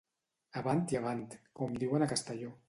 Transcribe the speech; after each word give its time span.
Avant 0.61 0.81
i 0.95 0.99
avant, 1.01 1.21
com 1.61 1.77
diuen 1.85 2.07
a 2.07 2.09
Castelló. 2.15 2.51